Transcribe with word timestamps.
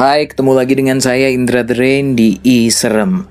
Hai, 0.00 0.32
ketemu 0.32 0.56
lagi 0.56 0.72
dengan 0.80 0.96
saya 0.96 1.28
Indra 1.28 1.60
The 1.60 1.76
Rain 1.76 2.16
di 2.16 2.40
I 2.40 2.72
Serem. 2.72 3.28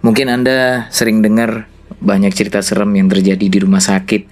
Mungkin 0.00 0.32
Anda 0.32 0.88
sering 0.88 1.20
dengar 1.20 1.68
banyak 2.00 2.32
cerita 2.32 2.64
serem 2.64 2.96
yang 2.96 3.12
terjadi 3.12 3.44
di 3.44 3.58
rumah 3.60 3.84
sakit 3.84 4.24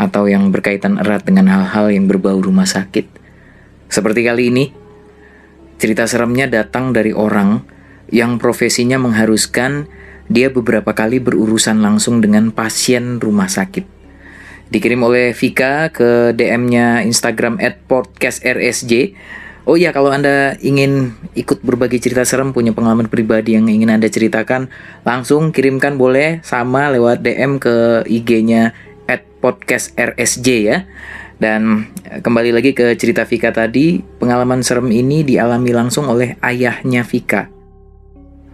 atau 0.00 0.32
yang 0.32 0.48
berkaitan 0.48 0.96
erat 0.96 1.28
dengan 1.28 1.52
hal-hal 1.52 1.92
yang 1.92 2.08
berbau 2.08 2.40
rumah 2.40 2.64
sakit. 2.64 3.04
Seperti 3.92 4.24
kali 4.24 4.48
ini, 4.48 4.72
cerita 5.76 6.08
seremnya 6.08 6.48
datang 6.48 6.96
dari 6.96 7.12
orang 7.12 7.68
yang 8.08 8.40
profesinya 8.40 8.96
mengharuskan 8.96 9.92
dia 10.32 10.48
beberapa 10.48 10.96
kali 10.96 11.20
berurusan 11.20 11.84
langsung 11.84 12.24
dengan 12.24 12.48
pasien 12.48 13.20
rumah 13.20 13.52
sakit. 13.52 13.84
Dikirim 14.72 15.04
oleh 15.04 15.36
Vika 15.36 15.92
ke 15.92 16.32
DM-nya 16.32 17.04
Instagram 17.04 17.60
podcastrsj. 17.84 19.12
Oh 19.68 19.76
iya, 19.76 19.92
kalau 19.92 20.08
Anda 20.08 20.56
ingin 20.64 21.12
ikut 21.36 21.60
berbagi 21.60 22.00
cerita 22.00 22.24
serem, 22.24 22.56
punya 22.56 22.72
pengalaman 22.72 23.12
pribadi 23.12 23.52
yang 23.52 23.68
ingin 23.68 23.92
Anda 23.92 24.08
ceritakan, 24.08 24.72
langsung 25.04 25.52
kirimkan 25.52 26.00
boleh 26.00 26.40
sama 26.40 26.88
lewat 26.88 27.20
DM 27.20 27.60
ke 27.60 28.08
IG-nya 28.08 28.72
at 29.04 29.20
podcastrsj 29.44 30.48
ya. 30.64 30.88
Dan 31.36 31.92
eh, 32.08 32.24
kembali 32.24 32.56
lagi 32.56 32.72
ke 32.72 32.96
cerita 32.96 33.28
Vika 33.28 33.52
tadi, 33.52 34.00
pengalaman 34.00 34.64
serem 34.64 34.88
ini 34.88 35.24
dialami 35.28 35.76
langsung 35.76 36.08
oleh 36.08 36.40
ayahnya 36.40 37.04
Vika. 37.04 37.52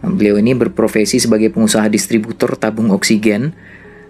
Beliau 0.07 0.39
ini 0.39 0.55
berprofesi 0.55 1.19
sebagai 1.19 1.51
pengusaha 1.51 1.87
distributor 1.91 2.55
tabung 2.55 2.95
oksigen 2.95 3.55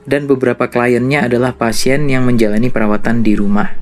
dan 0.04 0.28
beberapa 0.28 0.68
kliennya 0.68 1.24
adalah 1.24 1.56
pasien 1.56 2.04
yang 2.08 2.28
menjalani 2.28 2.68
perawatan 2.68 3.24
di 3.24 3.32
rumah. 3.32 3.72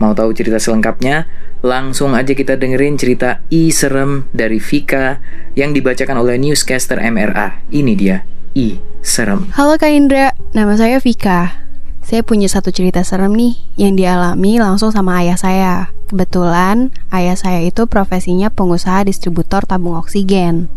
Mau 0.00 0.16
tahu 0.16 0.32
cerita 0.32 0.56
selengkapnya? 0.56 1.28
Langsung 1.60 2.16
aja 2.16 2.32
kita 2.32 2.56
dengerin 2.56 2.96
cerita 2.96 3.44
I 3.52 3.68
Serem 3.68 4.24
dari 4.32 4.56
Vika 4.56 5.20
yang 5.52 5.76
dibacakan 5.76 6.16
oleh 6.16 6.40
newscaster 6.40 6.96
MRA. 6.96 7.60
Ini 7.68 7.92
dia, 8.00 8.24
I 8.56 8.80
Serem. 9.04 9.52
Halo 9.52 9.76
Kak 9.76 9.92
Indra, 9.92 10.32
nama 10.56 10.72
saya 10.80 10.96
Vika. 11.04 11.68
Saya 12.00 12.24
punya 12.24 12.48
satu 12.48 12.72
cerita 12.72 13.04
serem 13.04 13.36
nih 13.36 13.60
yang 13.76 13.92
dialami 13.92 14.56
langsung 14.56 14.88
sama 14.88 15.20
ayah 15.20 15.36
saya. 15.36 15.92
Kebetulan 16.08 16.96
ayah 17.12 17.36
saya 17.36 17.60
itu 17.60 17.84
profesinya 17.84 18.48
pengusaha 18.48 19.04
distributor 19.04 19.68
tabung 19.68 20.00
oksigen. 20.00 20.72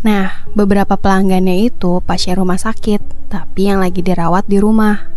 Nah, 0.00 0.48
beberapa 0.56 0.96
pelanggannya 0.96 1.68
itu 1.68 2.00
pasien 2.08 2.40
rumah 2.40 2.56
sakit, 2.56 3.28
tapi 3.28 3.68
yang 3.68 3.84
lagi 3.84 4.00
dirawat 4.00 4.48
di 4.48 4.56
rumah. 4.64 5.12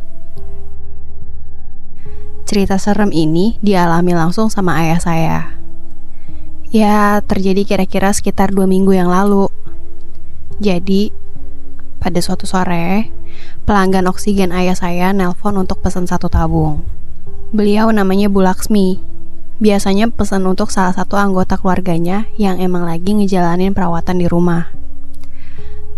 Cerita 2.48 2.80
serem 2.80 3.12
ini 3.12 3.60
dialami 3.60 4.16
langsung 4.16 4.48
sama 4.48 4.80
ayah 4.80 5.04
saya. 5.04 5.40
Ya, 6.72 7.20
terjadi 7.20 7.68
kira-kira 7.68 8.16
sekitar 8.16 8.56
dua 8.56 8.64
minggu 8.64 8.96
yang 8.96 9.12
lalu. 9.12 9.52
Jadi, 10.64 11.12
pada 12.00 12.24
suatu 12.24 12.48
sore, 12.48 13.12
pelanggan 13.68 14.08
oksigen 14.08 14.56
ayah 14.56 14.80
saya 14.80 15.12
nelpon 15.12 15.60
untuk 15.60 15.84
pesan 15.84 16.08
satu 16.08 16.32
tabung. 16.32 16.88
Beliau 17.52 17.92
namanya 17.92 18.32
Bu 18.32 18.40
Laksmi. 18.40 19.04
Biasanya 19.60 20.08
pesan 20.08 20.48
untuk 20.48 20.72
salah 20.72 20.96
satu 20.96 21.20
anggota 21.20 21.60
keluarganya 21.60 22.32
yang 22.40 22.64
emang 22.64 22.88
lagi 22.88 23.12
ngejalanin 23.12 23.76
perawatan 23.76 24.24
di 24.24 24.28
rumah. 24.32 24.72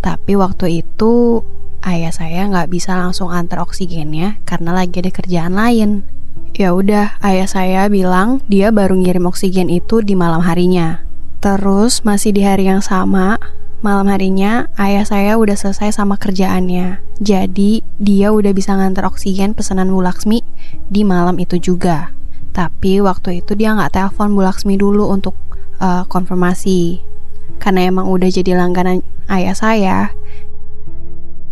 Tapi 0.01 0.33
waktu 0.33 0.81
itu 0.81 1.45
ayah 1.85 2.09
saya 2.09 2.49
nggak 2.49 2.73
bisa 2.73 2.97
langsung 2.97 3.29
antar 3.29 3.61
oksigennya 3.61 4.41
karena 4.49 4.73
lagi 4.73 4.97
ada 4.97 5.13
kerjaan 5.13 5.53
lain. 5.53 6.17
Ya 6.59 6.75
udah, 6.75 7.15
ayah 7.23 7.47
saya 7.47 7.87
bilang 7.87 8.43
dia 8.51 8.67
baru 8.69 8.99
ngirim 8.99 9.29
oksigen 9.31 9.71
itu 9.71 10.03
di 10.03 10.13
malam 10.17 10.43
harinya. 10.43 11.03
Terus 11.39 12.03
masih 12.03 12.35
di 12.35 12.43
hari 12.43 12.67
yang 12.67 12.83
sama, 12.83 13.39
malam 13.79 14.11
harinya 14.11 14.67
ayah 14.75 15.07
saya 15.07 15.39
udah 15.39 15.55
selesai 15.55 15.95
sama 15.95 16.19
kerjaannya. 16.19 16.99
Jadi 17.23 17.79
dia 17.95 18.35
udah 18.35 18.51
bisa 18.51 18.75
ngantar 18.75 19.07
oksigen 19.07 19.55
pesanan 19.55 19.87
Bu 19.87 20.03
Laksmi 20.03 20.43
di 20.91 21.07
malam 21.07 21.39
itu 21.39 21.55
juga. 21.55 22.11
Tapi 22.51 22.99
waktu 22.99 23.39
itu 23.39 23.55
dia 23.55 23.71
nggak 23.71 23.95
telepon 23.95 24.35
Bu 24.35 24.43
Laksmi 24.43 24.75
dulu 24.75 25.07
untuk 25.07 25.39
uh, 25.79 26.03
konfirmasi 26.11 26.99
karena 27.59 27.87
emang 27.91 28.07
udah 28.07 28.27
jadi 28.27 28.55
langganan 28.55 29.03
ayah 29.27 29.55
saya, 29.55 29.97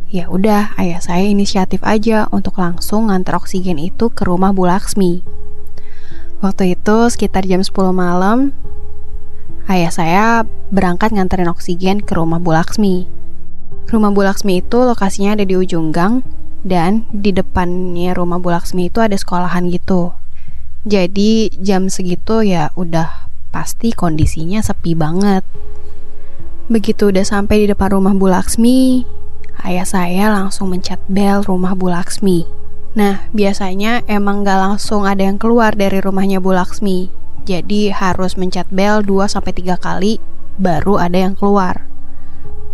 ya 0.07 0.31
udah 0.31 0.72
ayah 0.79 1.03
saya 1.03 1.28
inisiatif 1.28 1.84
aja 1.84 2.31
untuk 2.31 2.56
langsung 2.63 3.12
nganter 3.12 3.35
oksigen 3.35 3.75
itu 3.75 4.07
ke 4.07 4.23
rumah 4.23 4.56
Bu 4.56 4.63
Laksmi. 4.63 5.19
Waktu 6.40 6.79
itu 6.79 6.97
sekitar 7.12 7.44
jam 7.44 7.59
10 7.59 7.91
malam, 7.91 8.56
ayah 9.68 9.91
saya 9.91 10.25
berangkat 10.72 11.12
nganterin 11.12 11.51
oksigen 11.51 12.00
ke 12.00 12.16
rumah 12.16 12.40
Bu 12.40 12.56
Laksmi. 12.56 13.09
Rumah 13.91 14.12
Bu 14.16 14.23
Laksmi 14.23 14.63
itu 14.63 14.79
lokasinya 14.79 15.35
ada 15.35 15.44
di 15.44 15.59
ujung 15.59 15.91
gang 15.91 16.24
dan 16.63 17.03
di 17.12 17.35
depannya 17.35 18.16
rumah 18.16 18.39
Bu 18.39 18.56
Laksmi 18.56 18.88
itu 18.88 19.03
ada 19.03 19.16
sekolahan 19.19 19.68
gitu. 19.68 20.16
Jadi 20.88 21.51
jam 21.59 21.91
segitu 21.91 22.47
ya 22.47 22.72
udah 22.79 23.28
pasti 23.51 23.91
kondisinya 23.91 24.63
sepi 24.63 24.95
banget. 24.95 25.44
Begitu 26.72 27.12
udah 27.12 27.28
sampai 27.28 27.63
di 27.63 27.75
depan 27.75 27.95
rumah 28.00 28.16
Bu 28.16 28.31
Laksmi, 28.31 29.03
ayah 29.66 29.88
saya 29.88 30.29
langsung 30.29 30.69
mencet 30.69 31.01
bel 31.09 31.41
rumah 31.41 31.73
Bu 31.73 31.90
Laksmi. 31.90 32.45
Nah, 32.97 33.29
biasanya 33.29 34.01
emang 34.09 34.41
gak 34.41 34.57
langsung 34.57 35.06
ada 35.06 35.22
yang 35.22 35.38
keluar 35.38 35.78
dari 35.78 36.01
rumahnya 36.01 36.41
Bu 36.41 36.53
Laksmi. 36.53 37.13
Jadi 37.45 37.94
harus 37.94 38.35
mencet 38.35 38.68
bel 38.73 39.06
2-3 39.06 39.78
kali 39.79 40.19
baru 40.57 40.97
ada 40.97 41.29
yang 41.29 41.34
keluar. 41.38 41.85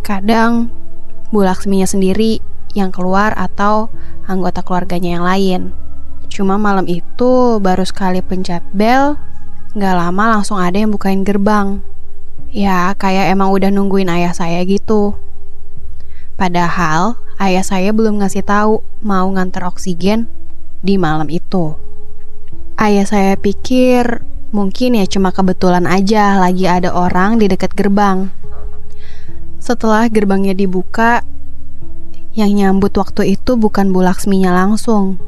Kadang 0.01 0.71
Bu 1.29 1.43
Laksminya 1.43 1.85
sendiri 1.85 2.39
yang 2.73 2.89
keluar 2.89 3.35
atau 3.37 3.91
anggota 4.25 4.65
keluarganya 4.65 5.19
yang 5.19 5.25
lain. 5.27 5.61
Cuma 6.31 6.57
malam 6.57 6.89
itu 6.89 7.61
baru 7.61 7.85
sekali 7.85 8.23
pencet 8.25 8.65
bel, 8.73 9.19
gak 9.77 9.95
lama 9.95 10.39
langsung 10.39 10.57
ada 10.57 10.79
yang 10.79 10.89
bukain 10.89 11.21
gerbang. 11.21 11.83
Ya, 12.53 12.93
kayak 12.97 13.33
emang 13.33 13.49
udah 13.53 13.69
nungguin 13.73 14.09
ayah 14.09 14.33
saya 14.33 14.61
gitu. 14.65 15.13
Padahal 16.33 17.17
ayah 17.37 17.61
saya 17.61 17.93
belum 17.93 18.21
ngasih 18.21 18.43
tahu 18.45 18.81
mau 19.05 19.29
nganter 19.29 19.63
oksigen 19.65 20.25
di 20.81 20.97
malam 20.97 21.29
itu. 21.29 21.77
Ayah 22.75 23.05
saya 23.05 23.33
pikir 23.37 24.25
mungkin 24.53 24.97
ya 24.97 25.05
cuma 25.09 25.33
kebetulan 25.33 25.85
aja 25.85 26.37
lagi 26.37 26.65
ada 26.65 26.93
orang 26.93 27.37
di 27.37 27.49
dekat 27.49 27.73
gerbang. 27.77 28.33
Setelah 29.61 30.11
gerbangnya 30.11 30.51
dibuka, 30.51 31.23
yang 32.33 32.51
nyambut 32.51 32.91
waktu 32.97 33.37
itu 33.37 33.55
bukan 33.55 33.93
Bu 33.93 34.01
Laksminya 34.01 34.51
langsung, 34.51 35.21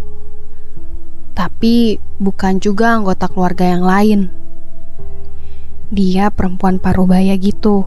tapi 1.38 2.02
bukan 2.18 2.58
juga 2.58 2.98
anggota 2.98 3.30
keluarga 3.30 3.64
yang 3.70 3.86
lain 3.86 4.34
dia 5.94 6.34
perempuan 6.34 6.82
parubaya 6.82 7.38
gitu. 7.38 7.86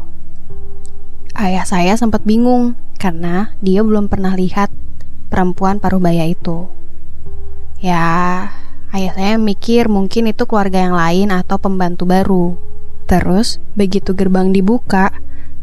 Ayah 1.34 1.66
saya 1.66 1.94
sempat 1.98 2.22
bingung 2.22 2.78
karena 2.98 3.54
dia 3.62 3.80
belum 3.86 4.10
pernah 4.10 4.34
lihat 4.34 4.68
perempuan 5.30 5.78
parubaya 5.78 6.26
itu. 6.26 6.66
Ya, 7.78 8.50
ayah 8.90 9.12
saya 9.14 9.34
mikir 9.38 9.86
mungkin 9.86 10.26
itu 10.26 10.44
keluarga 10.50 10.82
yang 10.82 10.98
lain 10.98 11.30
atau 11.30 11.62
pembantu 11.62 12.04
baru. 12.04 12.46
Terus, 13.06 13.62
begitu 13.78 14.12
gerbang 14.12 14.50
dibuka, 14.50 15.14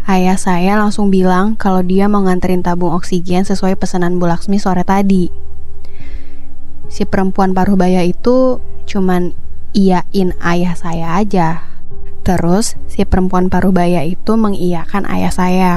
ayah 0.08 0.40
saya 0.40 0.80
langsung 0.80 1.12
bilang 1.12 1.60
kalau 1.60 1.84
dia 1.84 2.08
mau 2.08 2.24
nganterin 2.24 2.64
tabung 2.64 2.96
oksigen 2.96 3.44
sesuai 3.44 3.76
pesanan 3.76 4.18
Bu 4.18 4.32
Laksmi 4.32 4.58
sore 4.58 4.88
tadi. 4.88 5.28
Si 6.88 7.04
perempuan 7.04 7.52
parubaya 7.52 8.02
itu 8.02 8.64
cuman 8.88 9.36
iyain 9.76 10.32
ayah 10.40 10.74
saya 10.74 11.20
aja 11.20 11.76
Terus 12.26 12.74
si 12.90 13.06
perempuan 13.06 13.54
parubaya 13.54 14.02
itu 14.02 14.34
mengiyakan 14.34 15.06
ayah 15.06 15.30
saya 15.30 15.74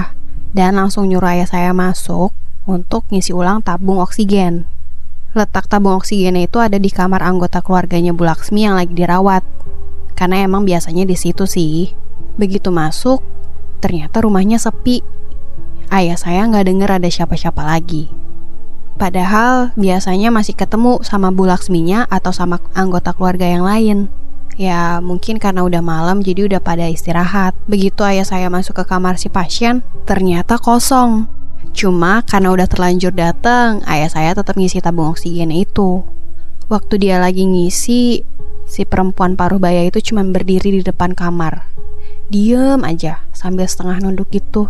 dan 0.52 0.80
langsung 0.80 1.08
nyuruh 1.08 1.36
ayah 1.36 1.48
saya 1.48 1.70
masuk 1.76 2.32
untuk 2.68 3.04
ngisi 3.08 3.32
ulang 3.32 3.64
tabung 3.64 4.00
oksigen. 4.00 4.68
Letak 5.36 5.68
tabung 5.68 5.96
oksigennya 5.96 6.48
itu 6.48 6.56
ada 6.60 6.80
di 6.80 6.88
kamar 6.88 7.20
anggota 7.20 7.60
keluarganya 7.60 8.16
Bu 8.16 8.24
Laksmi 8.24 8.64
yang 8.64 8.80
lagi 8.80 8.96
dirawat. 8.96 9.44
Karena 10.16 10.44
emang 10.44 10.64
biasanya 10.64 11.04
di 11.04 11.16
situ 11.16 11.44
sih. 11.44 11.92
Begitu 12.40 12.72
masuk, 12.72 13.20
ternyata 13.78 14.24
rumahnya 14.24 14.56
sepi. 14.56 15.04
Ayah 15.88 16.16
saya 16.16 16.44
nggak 16.48 16.66
denger 16.68 16.90
ada 17.00 17.08
siapa-siapa 17.08 17.60
lagi. 17.64 18.12
Padahal 18.98 19.70
biasanya 19.78 20.34
masih 20.34 20.58
ketemu 20.58 21.00
sama 21.06 21.30
Bu 21.30 21.46
Laksminya 21.46 22.08
atau 22.10 22.34
sama 22.34 22.58
anggota 22.74 23.14
keluarga 23.14 23.46
yang 23.46 23.62
lain. 23.62 24.10
Ya 24.58 24.98
mungkin 24.98 25.38
karena 25.38 25.62
udah 25.62 25.78
malam 25.78 26.18
jadi 26.18 26.50
udah 26.50 26.58
pada 26.58 26.90
istirahat. 26.90 27.54
Begitu 27.70 28.02
ayah 28.02 28.26
saya 28.26 28.50
masuk 28.50 28.82
ke 28.82 28.84
kamar 28.90 29.14
si 29.14 29.30
pasien, 29.30 29.86
ternyata 30.02 30.58
kosong. 30.58 31.30
Cuma 31.70 32.26
karena 32.26 32.50
udah 32.50 32.66
terlanjur 32.66 33.14
datang, 33.14 33.86
ayah 33.86 34.10
saya 34.10 34.34
tetap 34.34 34.58
ngisi 34.58 34.82
tabung 34.82 35.14
oksigen 35.14 35.54
itu. 35.54 36.02
Waktu 36.66 36.98
dia 36.98 37.22
lagi 37.22 37.46
ngisi, 37.46 38.26
si 38.66 38.82
perempuan 38.82 39.38
paruh 39.38 39.62
baya 39.62 39.86
itu 39.86 40.02
cuma 40.10 40.26
berdiri 40.26 40.74
di 40.74 40.82
depan 40.82 41.14
kamar. 41.14 41.70
Diem 42.28 42.82
aja 42.82 43.22
sambil 43.30 43.70
setengah 43.70 44.02
nunduk 44.02 44.26
gitu. 44.34 44.68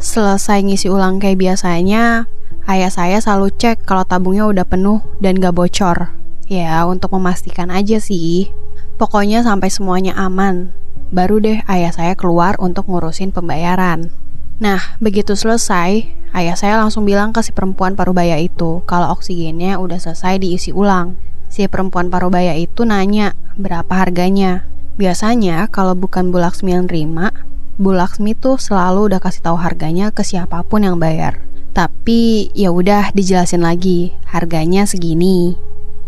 Selesai 0.00 0.64
ngisi 0.64 0.88
ulang 0.88 1.20
kayak 1.20 1.36
biasanya, 1.36 2.24
ayah 2.64 2.88
saya 2.88 3.20
selalu 3.20 3.52
cek 3.52 3.84
kalau 3.84 4.08
tabungnya 4.08 4.48
udah 4.48 4.64
penuh 4.64 5.04
dan 5.20 5.36
gak 5.36 5.52
bocor. 5.52 6.16
Ya, 6.48 6.88
untuk 6.88 7.12
memastikan 7.12 7.68
aja 7.68 8.00
sih. 8.00 8.48
Pokoknya 8.96 9.44
sampai 9.44 9.68
semuanya 9.68 10.16
aman. 10.16 10.72
Baru 11.12 11.36
deh 11.38 11.60
ayah 11.68 11.92
saya 11.92 12.16
keluar 12.16 12.56
untuk 12.56 12.88
ngurusin 12.88 13.30
pembayaran. 13.30 14.08
Nah, 14.56 14.96
begitu 15.04 15.36
selesai, 15.36 16.08
ayah 16.32 16.56
saya 16.56 16.80
langsung 16.80 17.04
bilang 17.04 17.36
ke 17.36 17.44
si 17.44 17.52
perempuan 17.52 17.92
parubaya 17.92 18.40
itu 18.40 18.80
kalau 18.88 19.12
oksigennya 19.12 19.76
udah 19.76 20.00
selesai 20.00 20.40
diisi 20.40 20.72
ulang. 20.72 21.20
Si 21.52 21.68
perempuan 21.68 22.08
parubaya 22.08 22.56
itu 22.56 22.88
nanya 22.88 23.36
berapa 23.60 23.92
harganya. 23.92 24.64
Biasanya 24.96 25.68
kalau 25.68 25.92
bukan 25.92 26.32
Bu 26.32 26.40
Laksmi 26.40 26.72
yang 26.72 26.88
terima, 26.88 27.36
Bu 27.76 27.92
Laksmi 27.92 28.32
tuh 28.32 28.56
selalu 28.56 29.12
udah 29.12 29.20
kasih 29.20 29.44
tahu 29.44 29.60
harganya 29.60 30.08
ke 30.08 30.24
siapa 30.24 30.64
pun 30.64 30.88
yang 30.88 30.96
bayar. 30.96 31.44
Tapi 31.76 32.48
ya 32.56 32.72
udah 32.72 33.12
dijelasin 33.12 33.60
lagi, 33.60 34.16
harganya 34.24 34.88
segini. 34.88 35.52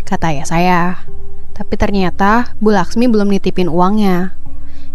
Kata 0.08 0.32
ya 0.32 0.48
saya. 0.48 1.04
Tapi 1.58 1.74
ternyata 1.74 2.54
Bu 2.62 2.70
Laksmi 2.70 3.10
belum 3.10 3.34
nitipin 3.34 3.66
uangnya. 3.66 4.38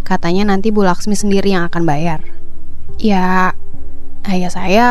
Katanya 0.07 0.55
nanti 0.55 0.71
Bu 0.71 0.87
Laksmi 0.87 1.11
sendiri 1.11 1.51
yang 1.51 1.67
akan 1.67 1.83
bayar. 1.83 2.23
Ya, 2.95 3.51
ayah 4.23 4.51
saya 4.51 4.87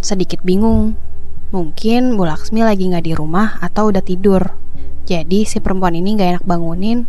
sedikit 0.00 0.40
bingung. 0.40 0.96
Mungkin 1.52 2.16
Bu 2.16 2.24
Laksmi 2.24 2.64
lagi 2.64 2.88
nggak 2.88 3.04
di 3.04 3.12
rumah 3.12 3.60
atau 3.60 3.92
udah 3.92 4.00
tidur. 4.00 4.56
Jadi 5.04 5.44
si 5.44 5.60
perempuan 5.60 5.96
ini 5.96 6.16
gak 6.20 6.40
enak 6.40 6.44
bangunin 6.44 7.08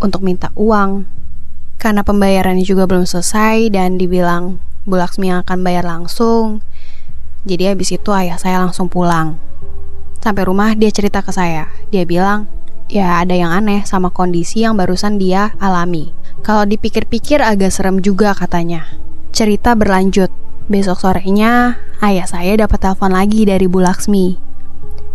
untuk 0.00 0.24
minta 0.24 0.48
uang 0.56 1.04
karena 1.76 2.00
pembayarannya 2.00 2.64
juga 2.64 2.88
belum 2.88 3.04
selesai 3.04 3.68
dan 3.68 4.00
dibilang 4.00 4.60
Bu 4.88 4.96
Laksmi 4.96 5.28
yang 5.28 5.44
akan 5.44 5.60
bayar 5.60 5.84
langsung. 5.84 6.64
Jadi 7.44 7.68
habis 7.68 7.92
itu 7.92 8.08
ayah 8.12 8.40
saya 8.40 8.60
langsung 8.64 8.88
pulang. 8.88 9.36
Sampai 10.24 10.48
rumah 10.48 10.72
dia 10.74 10.88
cerita 10.88 11.20
ke 11.20 11.30
saya. 11.30 11.70
Dia 11.92 12.02
bilang, 12.08 12.50
ya 12.88 13.22
ada 13.22 13.36
yang 13.36 13.52
aneh 13.52 13.84
sama 13.84 14.10
kondisi 14.10 14.64
yang 14.64 14.74
barusan 14.74 15.20
dia 15.20 15.54
alami. 15.62 16.10
Kalau 16.42 16.64
dipikir-pikir 16.64 17.44
agak 17.44 17.70
serem 17.70 18.00
juga 18.02 18.32
katanya. 18.34 18.88
Cerita 19.30 19.76
berlanjut. 19.76 20.32
Besok 20.68 21.00
sorenya, 21.00 21.80
ayah 22.04 22.28
saya 22.28 22.52
dapat 22.60 22.84
telepon 22.84 23.16
lagi 23.16 23.48
dari 23.48 23.64
Bu 23.64 23.80
Laksmi. 23.80 24.36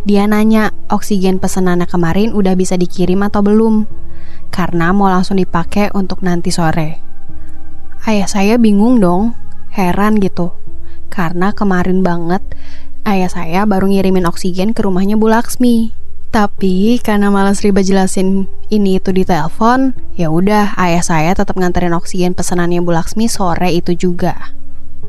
Dia 0.02 0.26
nanya, 0.26 0.74
oksigen 0.90 1.38
pesanannya 1.38 1.86
kemarin 1.86 2.34
udah 2.34 2.58
bisa 2.58 2.74
dikirim 2.74 3.22
atau 3.22 3.46
belum? 3.46 3.86
karena 4.54 4.94
mau 4.94 5.10
langsung 5.10 5.42
dipakai 5.42 5.90
untuk 5.98 6.22
nanti 6.22 6.54
sore. 6.54 7.02
Ayah 8.06 8.30
saya 8.30 8.62
bingung 8.62 9.02
dong, 9.02 9.34
heran 9.74 10.22
gitu. 10.22 10.54
Karena 11.10 11.50
kemarin 11.58 12.06
banget 12.06 12.46
ayah 13.10 13.34
saya 13.34 13.66
baru 13.66 13.90
ngirimin 13.90 14.30
oksigen 14.30 14.78
ke 14.78 14.86
rumahnya 14.86 15.18
Bu 15.18 15.34
Laksmi. 15.34 16.03
Tapi 16.34 16.98
karena 16.98 17.30
malas 17.30 17.62
riba 17.62 17.86
jelasin 17.86 18.50
ini 18.74 18.98
itu 18.98 19.14
di 19.14 19.22
telepon, 19.22 19.94
ya 20.18 20.34
udah 20.34 20.74
ayah 20.82 21.06
saya 21.06 21.38
tetap 21.38 21.54
nganterin 21.54 21.94
oksigen 21.94 22.34
pesanannya 22.34 22.82
Bu 22.82 22.90
Laksmi 22.90 23.30
sore 23.30 23.70
itu 23.70 23.94
juga. 23.94 24.50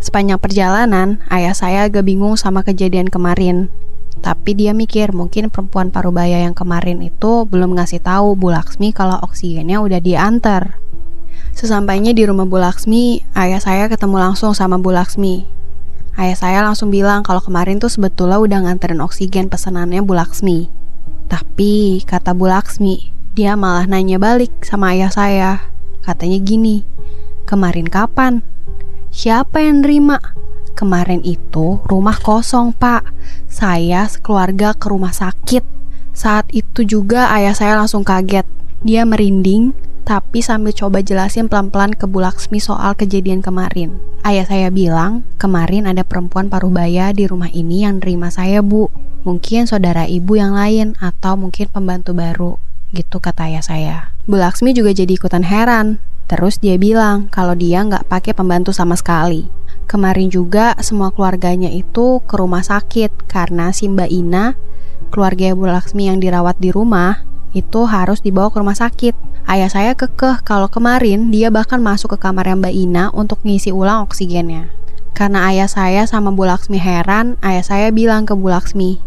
Sepanjang 0.04 0.36
perjalanan, 0.36 1.24
ayah 1.32 1.56
saya 1.56 1.88
agak 1.88 2.04
bingung 2.04 2.36
sama 2.36 2.60
kejadian 2.60 3.08
kemarin. 3.08 3.72
Tapi 4.20 4.52
dia 4.52 4.76
mikir 4.76 5.16
mungkin 5.16 5.48
perempuan 5.48 5.88
parubaya 5.88 6.44
yang 6.44 6.52
kemarin 6.52 7.00
itu 7.00 7.48
belum 7.48 7.72
ngasih 7.72 8.04
tahu 8.04 8.36
Bu 8.36 8.52
Laksmi 8.52 8.92
kalau 8.92 9.16
oksigennya 9.24 9.80
udah 9.80 10.04
diantar. 10.04 10.76
Sesampainya 11.56 12.12
di 12.12 12.28
rumah 12.28 12.44
Bu 12.44 12.60
Laksmi, 12.60 13.32
ayah 13.32 13.64
saya 13.64 13.88
ketemu 13.88 14.20
langsung 14.20 14.52
sama 14.52 14.76
Bu 14.76 14.92
Laksmi. 14.92 15.48
Ayah 16.20 16.36
saya 16.36 16.60
langsung 16.60 16.92
bilang 16.92 17.24
kalau 17.24 17.40
kemarin 17.40 17.80
tuh 17.80 17.88
sebetulnya 17.88 18.36
udah 18.36 18.68
nganterin 18.68 19.00
oksigen 19.00 19.48
pesanannya 19.48 20.04
Bu 20.04 20.12
Laksmi. 20.20 20.83
Tapi 21.28 22.02
kata 22.04 22.36
Bu 22.36 22.46
Laksmi, 22.50 23.10
dia 23.34 23.56
malah 23.56 23.88
nanya 23.88 24.20
balik 24.20 24.62
sama 24.62 24.92
ayah 24.94 25.10
saya. 25.10 25.52
Katanya 26.04 26.38
gini, 26.44 26.84
kemarin 27.48 27.88
kapan? 27.88 28.44
Siapa 29.14 29.62
yang 29.62 29.86
nerima? 29.86 30.20
Kemarin 30.74 31.22
itu 31.22 31.78
rumah 31.86 32.18
kosong 32.18 32.74
pak 32.74 33.06
Saya 33.46 34.10
sekeluarga 34.10 34.74
ke 34.74 34.90
rumah 34.90 35.14
sakit 35.14 35.62
Saat 36.10 36.50
itu 36.50 36.82
juga 36.82 37.30
ayah 37.30 37.54
saya 37.54 37.78
langsung 37.78 38.02
kaget 38.02 38.42
Dia 38.82 39.06
merinding 39.06 39.70
Tapi 40.02 40.42
sambil 40.42 40.74
coba 40.74 40.98
jelasin 40.98 41.46
pelan-pelan 41.46 41.94
ke 41.94 42.10
Bu 42.10 42.18
Laksmi 42.18 42.58
soal 42.58 42.98
kejadian 42.98 43.38
kemarin 43.38 44.02
Ayah 44.26 44.50
saya 44.50 44.68
bilang 44.74 45.22
Kemarin 45.38 45.86
ada 45.86 46.02
perempuan 46.02 46.50
parubaya 46.50 47.14
di 47.14 47.30
rumah 47.30 47.54
ini 47.54 47.86
yang 47.86 48.02
nerima 48.02 48.34
saya 48.34 48.58
bu 48.58 48.90
Mungkin 49.24 49.64
saudara 49.64 50.04
ibu 50.04 50.36
yang 50.36 50.52
lain 50.52 50.94
Atau 51.00 51.40
mungkin 51.40 51.72
pembantu 51.72 52.12
baru 52.12 52.52
Gitu 52.92 53.18
kata 53.18 53.50
ayah 53.50 53.64
saya 53.64 53.96
Bu 54.28 54.36
Laksmi 54.36 54.76
juga 54.76 54.92
jadi 54.92 55.16
ikutan 55.16 55.42
heran 55.42 55.98
Terus 56.24 56.56
dia 56.56 56.80
bilang 56.80 57.28
kalau 57.28 57.52
dia 57.52 57.84
nggak 57.84 58.08
pakai 58.08 58.32
pembantu 58.32 58.72
sama 58.72 58.96
sekali. 58.96 59.44
Kemarin 59.84 60.32
juga 60.32 60.72
semua 60.80 61.12
keluarganya 61.12 61.68
itu 61.68 62.24
ke 62.24 62.34
rumah 62.40 62.64
sakit 62.64 63.28
karena 63.28 63.68
si 63.76 63.92
Mbak 63.92 64.08
Ina, 64.08 64.56
keluarga 65.12 65.52
Ibu 65.52 65.68
Laksmi 65.68 66.08
yang 66.08 66.24
dirawat 66.24 66.56
di 66.56 66.72
rumah, 66.72 67.20
itu 67.52 67.84
harus 67.84 68.24
dibawa 68.24 68.48
ke 68.48 68.56
rumah 68.56 68.76
sakit. 68.76 69.12
Ayah 69.44 69.68
saya 69.68 69.92
kekeh 69.92 70.40
kalau 70.40 70.72
kemarin 70.72 71.28
dia 71.28 71.52
bahkan 71.52 71.84
masuk 71.84 72.16
ke 72.16 72.18
kamar 72.24 72.48
Mbak 72.48 72.72
Ina 72.72 73.12
untuk 73.12 73.44
ngisi 73.44 73.68
ulang 73.68 74.08
oksigennya. 74.08 74.72
Karena 75.12 75.52
ayah 75.52 75.68
saya 75.68 76.08
sama 76.08 76.32
Bu 76.32 76.48
Laksmi 76.48 76.80
heran, 76.80 77.36
ayah 77.44 77.62
saya 77.62 77.92
bilang 77.92 78.24
ke 78.24 78.32
Bu 78.32 78.48
Laksmi, 78.48 78.98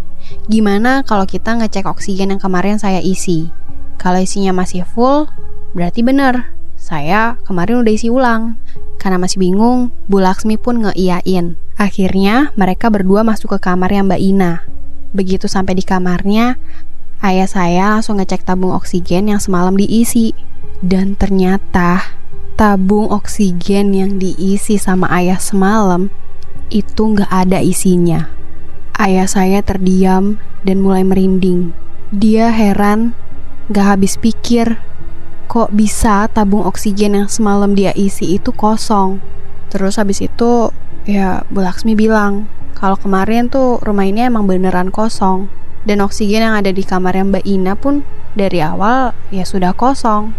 gimana 0.48 1.04
kalau 1.04 1.28
kita 1.28 1.56
ngecek 1.58 1.88
oksigen 1.88 2.36
yang 2.36 2.42
kemarin 2.42 2.80
saya 2.80 3.04
isi? 3.04 3.52
Kalau 3.98 4.22
isinya 4.22 4.54
masih 4.54 4.86
full, 4.86 5.26
berarti 5.74 6.06
benar. 6.06 6.54
Saya 6.78 7.42
kemarin 7.44 7.82
udah 7.82 7.94
isi 7.94 8.08
ulang. 8.14 8.62
Karena 9.02 9.18
masih 9.18 9.42
bingung, 9.42 9.90
Bu 10.06 10.22
Laksmi 10.22 10.62
pun 10.62 10.86
ngeiyain. 10.86 11.58
Akhirnya 11.78 12.54
mereka 12.58 12.90
berdua 12.94 13.26
masuk 13.26 13.58
ke 13.58 13.70
kamarnya 13.70 14.06
Mbak 14.06 14.22
Ina. 14.22 14.54
Begitu 15.14 15.50
sampai 15.50 15.78
di 15.78 15.86
kamarnya, 15.86 16.58
ayah 17.26 17.50
saya 17.50 17.98
langsung 17.98 18.22
ngecek 18.22 18.46
tabung 18.46 18.74
oksigen 18.78 19.34
yang 19.34 19.42
semalam 19.42 19.74
diisi. 19.74 20.34
Dan 20.78 21.18
ternyata 21.18 22.06
tabung 22.54 23.10
oksigen 23.10 23.94
yang 23.94 24.22
diisi 24.22 24.78
sama 24.78 25.10
ayah 25.18 25.42
semalam 25.42 26.14
itu 26.70 27.02
nggak 27.18 27.30
ada 27.30 27.62
isinya. 27.62 28.37
Ayah 28.98 29.30
saya 29.30 29.62
terdiam 29.62 30.42
dan 30.66 30.82
mulai 30.82 31.06
merinding. 31.06 31.70
Dia 32.10 32.50
heran, 32.50 33.14
gak 33.70 33.94
habis 33.94 34.18
pikir 34.18 34.82
kok 35.46 35.70
bisa 35.70 36.28
tabung 36.34 36.66
oksigen 36.66 37.14
yang 37.14 37.30
semalam 37.30 37.78
dia 37.78 37.94
isi 37.94 38.42
itu 38.42 38.50
kosong. 38.50 39.22
Terus 39.70 40.02
habis 40.02 40.20
itu 40.20 40.74
ya 41.06 41.46
Bu 41.54 41.62
Laksmi 41.62 41.94
bilang 41.94 42.50
kalau 42.74 42.98
kemarin 42.98 43.54
tuh 43.54 43.80
rumah 43.86 44.10
ini 44.10 44.26
emang 44.26 44.50
beneran 44.50 44.90
kosong 44.90 45.46
dan 45.86 46.04
oksigen 46.04 46.44
yang 46.44 46.58
ada 46.58 46.74
di 46.74 46.82
kamarnya 46.82 47.26
Mbak 47.38 47.46
Ina 47.48 47.74
pun 47.78 48.02
dari 48.34 48.66
awal 48.66 49.14
ya 49.30 49.46
sudah 49.46 49.78
kosong. 49.78 50.36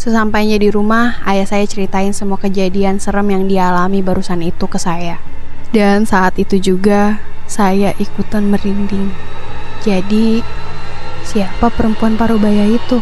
Sesampainya 0.00 0.56
di 0.56 0.72
rumah, 0.72 1.20
ayah 1.28 1.44
saya 1.44 1.68
ceritain 1.68 2.16
semua 2.16 2.40
kejadian 2.40 2.96
serem 2.96 3.36
yang 3.36 3.44
dialami 3.44 4.00
barusan 4.00 4.40
itu 4.40 4.64
ke 4.64 4.80
saya. 4.80 5.20
Dan 5.70 6.02
saat 6.02 6.34
itu 6.34 6.58
juga 6.58 7.22
saya 7.46 7.94
ikutan 8.02 8.50
merinding. 8.50 9.14
Jadi, 9.86 10.42
siapa 11.22 11.70
perempuan 11.70 12.18
parubaya 12.18 12.66
itu? 12.66 12.98